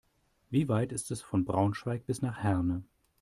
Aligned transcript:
Wie 0.49 0.67
weit 0.67 0.93
ist 0.93 1.11
es 1.11 1.21
von 1.21 1.45
Braunschweig 1.45 2.07
bis 2.07 2.23
nach 2.23 2.39
Herne? 2.39 2.81